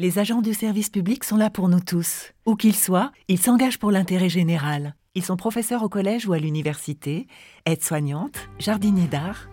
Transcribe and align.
Les 0.00 0.18
agents 0.18 0.42
du 0.42 0.54
service 0.54 0.90
public 0.90 1.22
sont 1.22 1.36
là 1.36 1.50
pour 1.50 1.68
nous 1.68 1.78
tous. 1.78 2.32
Où 2.46 2.56
qu'ils 2.56 2.74
soient, 2.74 3.12
ils 3.28 3.38
s'engagent 3.38 3.78
pour 3.78 3.92
l'intérêt 3.92 4.28
général. 4.28 4.96
Ils 5.14 5.22
sont 5.22 5.36
professeurs 5.36 5.84
au 5.84 5.88
collège 5.88 6.26
ou 6.26 6.32
à 6.32 6.38
l'université, 6.40 7.28
aides-soignantes, 7.64 8.48
jardiniers 8.58 9.06
d'art. 9.06 9.46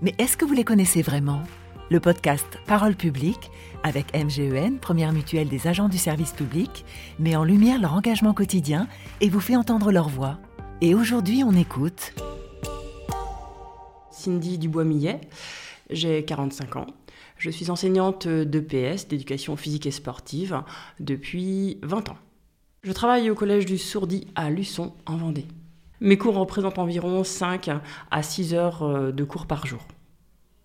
Mais 0.00 0.14
est-ce 0.18 0.36
que 0.36 0.44
vous 0.44 0.54
les 0.54 0.62
connaissez 0.62 1.02
vraiment? 1.02 1.42
Le 1.90 1.98
podcast 1.98 2.46
Parole 2.66 2.94
publique, 2.94 3.50
avec 3.82 4.14
MGEN, 4.14 4.78
première 4.78 5.12
mutuelle 5.12 5.48
des 5.48 5.66
agents 5.66 5.88
du 5.88 5.98
service 5.98 6.30
public, 6.30 6.84
met 7.18 7.34
en 7.34 7.42
lumière 7.42 7.80
leur 7.80 7.94
engagement 7.94 8.34
quotidien 8.34 8.86
et 9.20 9.28
vous 9.28 9.40
fait 9.40 9.56
entendre 9.56 9.90
leur 9.90 10.08
voix. 10.08 10.38
Et 10.80 10.94
aujourd'hui, 10.94 11.42
on 11.42 11.50
écoute 11.54 12.14
Cindy 14.12 14.58
Dubois-Millet, 14.58 15.22
j'ai 15.90 16.24
45 16.24 16.76
ans. 16.76 16.86
Je 17.36 17.50
suis 17.50 17.70
enseignante 17.70 18.26
d'EPS, 18.26 19.08
d'éducation 19.08 19.56
physique 19.56 19.86
et 19.86 19.90
sportive, 19.90 20.62
depuis 21.00 21.78
20 21.82 22.10
ans. 22.10 22.18
Je 22.82 22.92
travaille 22.92 23.30
au 23.30 23.34
collège 23.34 23.66
du 23.66 23.78
Sourdi 23.78 24.26
à 24.34 24.50
Luçon, 24.50 24.94
en 25.06 25.16
Vendée. 25.16 25.46
Mes 26.00 26.16
cours 26.16 26.36
représentent 26.36 26.78
environ 26.78 27.24
5 27.24 27.70
à 28.10 28.22
6 28.22 28.54
heures 28.54 28.82
euh, 28.82 29.10
de 29.10 29.24
cours 29.24 29.46
par 29.46 29.66
jour. 29.66 29.80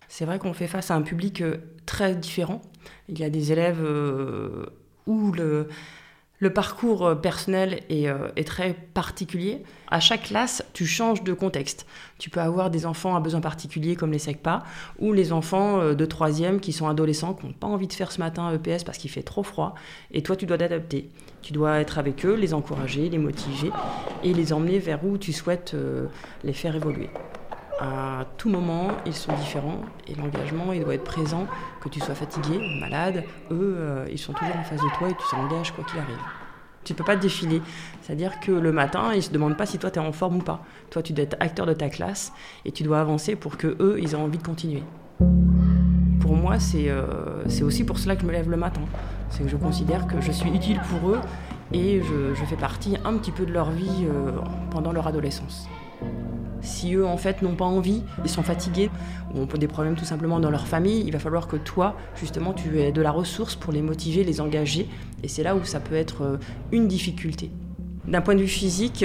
C'est 0.06 0.24
vrai 0.24 0.38
qu'on 0.38 0.52
fait 0.52 0.68
face 0.68 0.92
à 0.92 0.94
un 0.94 1.02
public 1.02 1.40
euh, 1.40 1.56
très 1.86 2.14
différent. 2.14 2.62
Il 3.08 3.18
y 3.18 3.24
a 3.24 3.30
des 3.30 3.50
élèves 3.50 3.82
euh, 3.82 4.66
où 5.06 5.32
le, 5.32 5.68
le 6.38 6.52
parcours 6.52 7.06
euh, 7.06 7.14
personnel 7.14 7.80
euh, 7.90 8.28
est, 8.36 8.44
très 8.44 8.74
particulier. 8.74 9.62
À 9.88 10.00
chaque 10.00 10.24
classe, 10.24 10.64
tu 10.72 10.84
changes 10.86 11.22
de 11.22 11.32
contexte. 11.32 11.86
Tu 12.18 12.28
peux 12.28 12.40
avoir 12.40 12.70
des 12.70 12.86
enfants 12.86 13.14
à 13.14 13.20
besoins 13.20 13.40
particuliers 13.40 13.94
comme 13.94 14.10
les 14.12 14.18
SECPA 14.18 14.64
ou 14.98 15.12
les 15.12 15.32
enfants 15.32 15.80
euh, 15.80 15.94
de 15.94 16.04
troisième 16.04 16.60
qui 16.60 16.72
sont 16.72 16.88
adolescents, 16.88 17.34
qui 17.34 17.46
n'ont 17.46 17.52
pas 17.52 17.68
envie 17.68 17.86
de 17.86 17.92
faire 17.92 18.10
ce 18.10 18.18
matin 18.18 18.52
EPS 18.52 18.84
parce 18.84 18.98
qu'il 18.98 19.10
fait 19.10 19.22
trop 19.22 19.42
froid. 19.42 19.74
Et 20.10 20.22
toi, 20.22 20.34
tu 20.36 20.46
dois 20.46 20.58
t'adapter. 20.58 21.08
Tu 21.42 21.52
dois 21.52 21.80
être 21.80 21.98
avec 21.98 22.26
eux, 22.26 22.34
les 22.34 22.52
encourager, 22.52 23.08
les 23.08 23.18
motiver 23.18 23.70
et 24.22 24.32
les 24.32 24.52
emmener 24.52 24.78
vers 24.78 25.04
où 25.04 25.18
tu 25.18 25.32
souhaites 25.32 25.76
les 26.42 26.54
faire 26.54 26.74
évoluer 26.74 27.10
à 27.84 28.24
tout 28.38 28.48
moment, 28.48 28.88
ils 29.04 29.14
sont 29.14 29.32
différents 29.34 29.80
et 30.08 30.14
l'engagement, 30.14 30.72
il 30.72 30.82
doit 30.82 30.94
être 30.94 31.04
présent, 31.04 31.46
que 31.82 31.90
tu 31.90 32.00
sois 32.00 32.14
fatigué, 32.14 32.58
malade, 32.80 33.24
eux, 33.50 33.76
euh, 33.78 34.06
ils 34.10 34.18
sont 34.18 34.32
toujours 34.32 34.56
en 34.56 34.62
face 34.62 34.80
de 34.80 34.88
toi 34.96 35.10
et 35.10 35.12
tu 35.12 35.24
t'engages 35.30 35.72
quoi 35.72 35.84
qu'il 35.84 35.98
arrive. 35.98 36.16
Tu 36.84 36.94
ne 36.94 36.98
peux 36.98 37.04
pas 37.04 37.16
te 37.16 37.20
défiler. 37.20 37.60
C'est-à-dire 38.00 38.40
que 38.40 38.52
le 38.52 38.72
matin, 38.72 39.10
ils 39.12 39.16
ne 39.16 39.22
se 39.22 39.30
demandent 39.30 39.56
pas 39.56 39.66
si 39.66 39.78
toi 39.78 39.90
tu 39.90 39.98
es 39.98 40.02
en 40.02 40.12
forme 40.12 40.36
ou 40.36 40.42
pas. 40.42 40.62
Toi, 40.90 41.02
tu 41.02 41.12
dois 41.12 41.24
être 41.24 41.36
acteur 41.40 41.66
de 41.66 41.74
ta 41.74 41.90
classe 41.90 42.32
et 42.64 42.72
tu 42.72 42.84
dois 42.84 43.00
avancer 43.00 43.36
pour 43.36 43.58
que 43.58 43.76
eux, 43.80 43.98
ils 44.00 44.12
aient 44.12 44.16
envie 44.16 44.38
de 44.38 44.42
continuer. 44.42 44.82
Pour 46.20 46.36
moi, 46.36 46.58
c'est 46.58 46.88
euh, 46.88 47.44
aussi 47.62 47.84
pour 47.84 47.98
cela 47.98 48.16
que 48.16 48.22
je 48.22 48.26
me 48.26 48.32
lève 48.32 48.48
le 48.48 48.56
matin. 48.56 48.82
C'est 49.28 49.42
que 49.42 49.48
je 49.50 49.56
considère 49.56 50.06
que 50.06 50.22
je 50.22 50.32
suis 50.32 50.50
utile 50.50 50.80
pour 50.88 51.10
eux 51.10 51.20
et 51.72 52.00
je, 52.00 52.34
je 52.34 52.44
fais 52.44 52.56
partie 52.56 52.96
un 53.04 53.16
petit 53.18 53.32
peu 53.32 53.44
de 53.44 53.52
leur 53.52 53.70
vie 53.70 54.06
euh, 54.06 54.30
pendant 54.70 54.92
leur 54.92 55.06
adolescence. 55.06 55.68
Si 56.64 56.94
eux, 56.94 57.06
en 57.06 57.16
fait, 57.16 57.42
n'ont 57.42 57.54
pas 57.54 57.64
envie, 57.64 58.02
ils 58.24 58.30
sont 58.30 58.42
fatigués, 58.42 58.90
ou 59.34 59.42
ont 59.42 59.46
des 59.46 59.68
problèmes 59.68 59.94
tout 59.94 60.04
simplement 60.04 60.40
dans 60.40 60.50
leur 60.50 60.66
famille, 60.66 61.04
il 61.06 61.12
va 61.12 61.18
falloir 61.18 61.46
que 61.46 61.56
toi, 61.56 61.96
justement, 62.16 62.52
tu 62.52 62.80
aies 62.80 62.90
de 62.90 63.02
la 63.02 63.10
ressource 63.10 63.54
pour 63.54 63.72
les 63.72 63.82
motiver, 63.82 64.24
les 64.24 64.40
engager. 64.40 64.88
Et 65.22 65.28
c'est 65.28 65.42
là 65.42 65.54
où 65.54 65.64
ça 65.64 65.80
peut 65.80 65.94
être 65.94 66.22
euh, 66.22 66.36
une 66.72 66.88
difficulté. 66.88 67.50
D'un 68.06 68.20
point 68.20 68.34
de 68.34 68.40
vue 68.40 68.48
physique, 68.48 69.04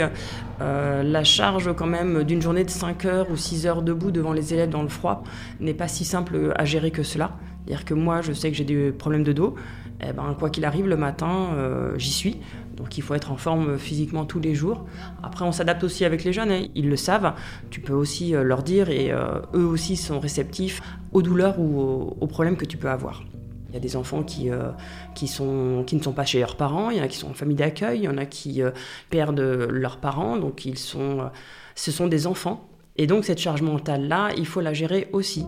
euh, 0.62 1.04
la 1.04 1.24
charge 1.24 1.74
quand 1.74 1.86
même 1.86 2.24
d'une 2.24 2.42
journée 2.42 2.66
de 2.66 2.70
5 2.70 3.06
heures 3.06 3.32
ou 3.32 3.38
6 3.38 3.66
heures 3.66 3.82
debout 3.82 4.12
devant 4.12 4.34
les 4.34 4.54
élèves 4.54 4.70
dans 4.70 4.84
le 4.84 4.90
froid 4.90 5.24
n'est 5.62 5.74
pas 5.74 5.88
si 5.88 6.04
simple 6.04 6.54
à 6.58 6.66
gérer 6.66 6.92
que 6.92 7.04
cela. 7.04 7.32
C'est-à-dire 7.66 7.86
que 7.86 7.94
moi, 7.94 8.22
je 8.22 8.34
sais 8.34 8.50
que 8.50 8.58
j'ai 8.58 8.64
des 8.64 8.92
problèmes 8.92 9.24
de 9.24 9.34
dos. 9.34 9.56
Eh 10.02 10.14
ben, 10.14 10.36
quoi 10.38 10.50
qu'il 10.50 10.66
arrive, 10.66 10.88
le 10.88 10.98
matin, 10.98 11.50
euh, 11.56 11.98
j'y 11.98 12.12
suis. 12.12 12.38
Donc 12.78 12.98
il 12.98 13.02
faut 13.02 13.14
être 13.14 13.32
en 13.32 13.38
forme 13.38 13.78
physiquement 13.78 14.26
tous 14.26 14.40
les 14.40 14.56
jours. 14.56 14.86
Après, 15.22 15.44
on 15.44 15.52
s'adapte 15.52 15.84
aussi 15.84 16.06
avec 16.06 16.24
les 16.24 16.32
jeunes, 16.32 16.52
hein. 16.52 16.66
ils 16.74 16.90
le 16.90 16.96
savent. 16.96 17.34
Tu 17.70 17.82
peux 17.82 17.94
aussi 17.94 18.34
euh, 18.34 18.44
leur 18.44 18.64
dire 18.64 18.90
et 18.90 19.12
eux 19.54 19.66
aussi 19.66 19.98
sont 19.98 20.20
réceptifs 20.20 20.82
aux 21.12 21.22
douleurs 21.22 21.60
ou 21.60 22.16
aux 22.20 22.28
problèmes 22.28 22.56
que 22.56 22.66
tu 22.66 22.78
peux 22.78 22.90
avoir. 22.90 23.24
Il 23.70 23.76
y 23.76 23.78
a 23.78 23.80
des 23.80 23.96
enfants 23.96 24.24
qui, 24.24 24.50
euh, 24.50 24.72
qui, 25.14 25.28
sont, 25.28 25.84
qui 25.86 25.96
ne 25.96 26.02
sont 26.02 26.12
pas 26.12 26.26
chez 26.26 26.40
leurs 26.40 26.56
parents, 26.56 26.90
il 26.90 26.98
y 26.98 27.02
en 27.02 27.04
a 27.04 27.08
qui 27.08 27.18
sont 27.18 27.30
en 27.30 27.34
famille 27.34 27.56
d'accueil, 27.56 28.00
il 28.00 28.04
y 28.04 28.08
en 28.08 28.18
a 28.18 28.26
qui 28.26 28.64
euh, 28.64 28.72
perdent 29.12 29.40
leurs 29.40 29.98
parents, 29.98 30.38
donc 30.38 30.66
ils 30.66 30.78
sont, 30.78 31.20
euh, 31.20 31.28
ce 31.76 31.92
sont 31.92 32.08
des 32.08 32.26
enfants. 32.26 32.68
Et 32.98 33.06
donc 33.06 33.26
cette 33.26 33.38
charge 33.38 33.62
mentale-là, 33.62 34.32
il 34.36 34.48
faut 34.48 34.60
la 34.60 34.74
gérer 34.74 35.08
aussi. 35.14 35.46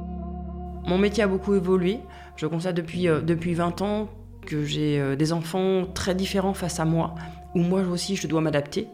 Mon 0.86 0.98
métier 0.98 1.24
a 1.24 1.28
beaucoup 1.28 1.54
évolué. 1.54 2.00
Je 2.36 2.48
constate 2.48 2.76
depuis, 2.76 3.04
depuis 3.04 3.54
20 3.54 3.82
ans 3.82 4.10
que 4.46 4.66
j'ai 4.66 5.16
des 5.16 5.34
enfants 5.34 5.86
très 5.94 6.16
différents 6.16 6.54
face 6.54 6.80
à 6.80 6.86
moi, 6.86 7.16
où 7.54 7.60
moi 7.60 7.82
aussi 7.82 8.16
je 8.16 8.28
dois 8.28 8.42
m'adapter. 8.42 8.88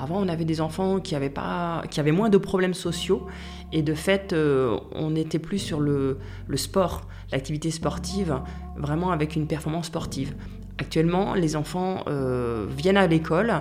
Avant, 0.00 0.16
on 0.18 0.28
avait 0.28 0.46
des 0.46 0.62
enfants 0.62 0.98
qui 0.98 1.14
avaient, 1.14 1.28
pas, 1.28 1.82
qui 1.90 2.00
avaient 2.00 2.10
moins 2.10 2.30
de 2.30 2.38
problèmes 2.38 2.72
sociaux 2.72 3.26
et 3.70 3.82
de 3.82 3.92
fait, 3.92 4.32
euh, 4.32 4.78
on 4.92 5.10
n'était 5.10 5.38
plus 5.38 5.58
sur 5.58 5.78
le, 5.78 6.18
sport, 6.54 7.02
l'activité 7.32 7.70
sportive, 7.70 8.40
vraiment 8.76 9.10
avec 9.10 9.36
une 9.36 9.46
performance 9.46 9.86
sportive. 9.86 10.34
Actuellement, 10.78 11.34
les 11.34 11.54
enfants 11.54 12.04
euh, 12.08 12.66
viennent 12.70 12.96
à 12.96 13.06
l'école, 13.06 13.60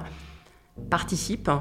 participent, 0.89 1.51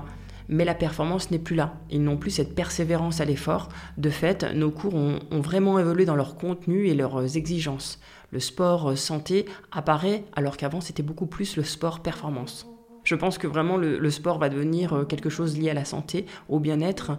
mais 0.48 0.64
la 0.64 0.74
performance 0.74 1.30
n'est 1.30 1.38
plus 1.38 1.56
là. 1.56 1.74
Ils 1.90 2.02
n'ont 2.02 2.16
plus 2.16 2.30
cette 2.30 2.54
persévérance 2.54 3.20
à 3.20 3.24
l'effort. 3.24 3.68
De 3.96 4.10
fait, 4.10 4.44
nos 4.54 4.70
cours 4.70 4.94
ont, 4.94 5.18
vraiment 5.40 5.78
évolué 5.78 6.04
dans 6.04 6.16
leur 6.16 6.36
contenu 6.36 6.86
et 6.86 6.94
leurs 6.94 7.36
exigences. 7.36 8.00
Le 8.30 8.40
sport 8.40 8.96
santé 8.96 9.46
apparaît 9.72 10.24
alors 10.34 10.56
qu'avant 10.56 10.80
c'était 10.80 11.02
beaucoup 11.02 11.26
plus 11.26 11.56
le 11.56 11.62
sport 11.62 12.00
performance. 12.00 12.66
Je 13.04 13.14
pense 13.14 13.38
que 13.38 13.46
vraiment 13.46 13.78
le, 13.78 14.10
sport 14.10 14.38
va 14.38 14.50
devenir 14.50 14.92
euh, 14.92 15.04
quelque 15.04 15.30
chose 15.30 15.56
lié 15.56 15.70
à 15.70 15.74
la 15.74 15.86
santé, 15.86 16.26
au 16.50 16.58
bien-être, 16.58 17.12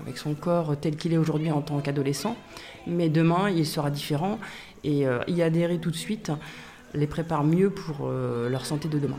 avec 0.00 0.16
son 0.16 0.34
corps 0.34 0.76
tel 0.80 0.94
qu'il 0.94 1.12
est 1.12 1.18
aujourd'hui 1.18 1.50
en 1.50 1.62
tant 1.62 1.80
qu'adolescent. 1.80 2.36
Mais 2.86 3.08
demain, 3.08 3.50
il 3.50 3.66
sera 3.66 3.90
différent 3.90 4.38
et 4.84 5.04
euh, 5.04 5.18
y 5.26 5.42
adhérer 5.42 5.78
tout 5.78 5.90
de 5.90 5.96
suite 5.96 6.30
les 6.94 7.08
prépare 7.08 7.42
mieux 7.42 7.70
pour 7.70 8.06
euh, 8.06 8.48
leur 8.48 8.66
santé 8.66 8.88
de 8.88 9.00
demain. 9.00 9.18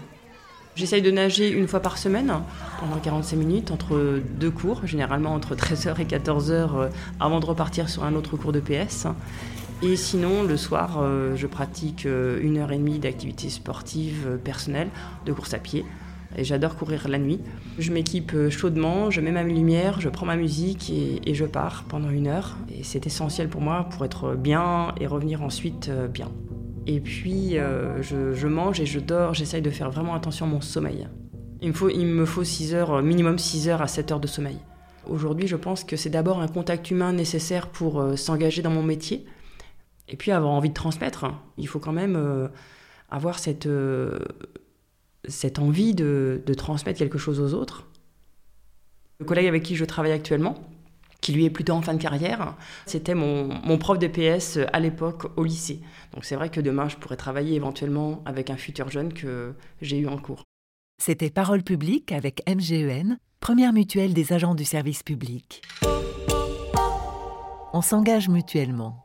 J'essaye 0.75 1.01
de 1.01 1.11
nager 1.11 1.51
une 1.51 1.67
fois 1.67 1.79
par 1.79 1.97
semaine, 1.97 2.33
pendant 2.79 2.97
45 2.97 3.37
minutes, 3.37 3.71
entre 3.71 4.21
deux 4.39 4.51
cours, 4.51 4.85
généralement 4.85 5.33
entre 5.33 5.55
13h 5.55 5.99
et 6.01 6.05
14h, 6.05 6.89
avant 7.19 7.39
de 7.39 7.45
repartir 7.45 7.89
sur 7.89 8.03
un 8.03 8.15
autre 8.15 8.37
cours 8.37 8.51
de 8.51 8.59
PS. 8.59 9.07
Et 9.83 9.95
sinon, 9.95 10.43
le 10.43 10.57
soir, 10.57 11.03
je 11.35 11.45
pratique 11.45 12.05
une 12.05 12.57
heure 12.57 12.71
et 12.71 12.77
demie 12.77 12.97
d'activité 12.97 13.49
sportive 13.49 14.39
personnelle, 14.43 14.89
de 15.25 15.33
course 15.33 15.53
à 15.53 15.59
pied, 15.59 15.85
et 16.37 16.43
j'adore 16.43 16.75
courir 16.75 17.07
la 17.07 17.17
nuit. 17.17 17.39
Je 17.77 17.91
m'équipe 17.91 18.31
euh, 18.33 18.49
chaudement, 18.49 19.11
je 19.11 19.21
mets 19.21 19.31
ma 19.31 19.43
lumière, 19.43 20.01
je 20.01 20.09
prends 20.09 20.25
ma 20.25 20.35
musique 20.35 20.91
et, 20.91 21.33
je 21.33 21.45
pars 21.45 21.83
pendant 21.87 22.09
une 22.09 22.27
heure. 22.27 22.55
Et 22.75 22.83
c'est 22.83 23.05
essentiel 23.05 23.49
pour 23.49 23.61
moi 23.61 23.87
pour 23.91 24.05
être 24.05 24.35
bien 24.35 24.93
et 24.99 25.07
revenir 25.07 25.43
ensuite 25.43 25.89
euh, 25.89 26.07
bien. 26.07 26.29
Et 26.85 26.99
puis 26.99 27.57
euh, 27.57 28.01
je, 28.01 28.47
mange 28.47 28.79
et 28.79 28.85
je 28.85 28.99
dors, 28.99 29.33
j'essaye 29.33 29.61
de 29.61 29.69
faire 29.69 29.89
vraiment 29.89 30.15
attention 30.15 30.45
à 30.45 30.49
mon 30.49 30.61
sommeil. 30.61 31.07
Il 31.61 31.69
me 31.69 31.73
faut, 31.73 31.89
il 31.89 32.05
me 32.05 32.25
faut 32.25 32.43
6 32.43 32.73
heures, 32.73 33.01
minimum 33.01 33.39
6 33.39 33.69
heures 33.69 33.81
à 33.81 33.87
7 33.87 34.11
heures 34.11 34.19
de 34.19 34.27
sommeil. 34.27 34.57
Aujourd'hui, 35.07 35.47
je 35.47 35.55
pense 35.55 35.83
que 35.83 35.95
c'est 35.95 36.09
d'abord 36.09 36.39
un 36.39 36.47
contact 36.47 36.91
humain 36.91 37.13
nécessaire 37.13 37.67
pour 37.67 38.17
s'engager 38.17 38.61
dans 38.61 38.69
mon 38.69 38.83
métier. 38.83 39.25
Et 40.09 40.17
puis 40.17 40.31
avoir 40.31 40.51
envie 40.51 40.69
de 40.69 40.73
transmettre. 40.73 41.25
Il 41.57 41.67
faut 41.67 41.79
quand 41.79 41.93
même 41.93 42.49
avoir 43.09 43.39
cette 43.39 43.67
cette 45.27 45.59
envie 45.59 45.93
de, 45.93 46.41
transmettre 46.57 46.99
quelque 46.99 47.17
chose 47.17 47.39
aux 47.39 47.53
autres. 47.53 47.87
Le 49.19 49.25
collègue 49.25 49.47
avec 49.47 49.63
qui 49.63 49.75
je 49.75 49.85
travaille 49.85 50.11
actuellement, 50.11 50.55
qui 51.23 51.31
lui 51.31 51.45
est 51.45 51.49
plutôt 51.49 51.73
en 51.73 51.81
fin 51.81 51.93
de 51.93 52.01
carrière, 52.01 52.55
c'était 52.85 53.15
mon, 53.15 53.77
prof 53.79 53.97
de 53.97 54.07
PS 54.07 54.59
à 54.73 54.79
l'époque 54.79 55.25
au 55.37 55.43
lycée. 55.43 55.79
Donc 56.13 56.25
c'est 56.25 56.35
vrai 56.35 56.49
que 56.49 56.61
demain, 56.61 56.89
je 56.89 56.97
pourrais 56.97 57.15
travailler 57.15 57.55
éventuellement 57.55 58.21
avec 58.25 58.49
un 58.49 58.57
futur 58.57 58.91
jeune 58.91 59.13
que 59.13 59.55
j'ai 59.81 59.97
eu 59.97 60.07
en 60.07 60.17
cours. 60.17 60.43
C'était 61.01 61.31
Parole 61.31 61.63
publique 61.63 62.11
avec 62.11 62.43
MGEN, 62.47 63.17
première 63.39 63.73
mutuelle 63.73 64.13
des 64.13 64.33
agents 64.33 64.53
du 64.53 64.65
service 64.65 65.01
public. 65.01 65.63
On 67.73 67.81
s'engage 67.81 68.29
mutuellement. 68.29 69.03